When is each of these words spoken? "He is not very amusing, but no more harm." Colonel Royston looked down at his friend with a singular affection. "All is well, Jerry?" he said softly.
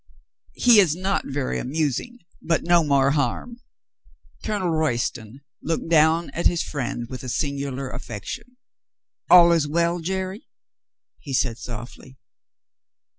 "He 0.55 0.79
is 0.79 0.95
not 0.95 1.25
very 1.27 1.59
amusing, 1.59 2.17
but 2.41 2.63
no 2.63 2.83
more 2.83 3.11
harm." 3.11 3.61
Colonel 4.43 4.71
Royston 4.71 5.41
looked 5.61 5.89
down 5.89 6.31
at 6.31 6.47
his 6.47 6.63
friend 6.63 7.05
with 7.07 7.21
a 7.23 7.29
singular 7.29 7.87
affection. 7.91 8.57
"All 9.29 9.51
is 9.51 9.67
well, 9.67 9.99
Jerry?" 9.99 10.47
he 11.19 11.33
said 11.35 11.59
softly. 11.59 12.17